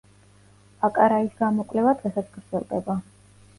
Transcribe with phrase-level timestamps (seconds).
[0.89, 2.99] აკარაის გამოკვლევა დღესაც გრძელდება.